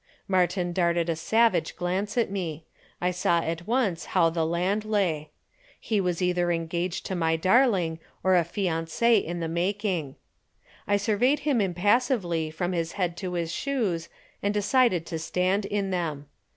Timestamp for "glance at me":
1.75-2.65